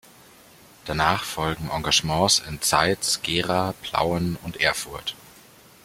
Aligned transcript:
Danach 0.85 1.23
folgten 1.23 1.69
Engagements 1.69 2.39
in 2.47 2.59
Zeitz, 2.59 3.21
Gera, 3.21 3.75
Plauen 3.83 4.35
und 4.41 4.59
Erfurt. 4.59 5.15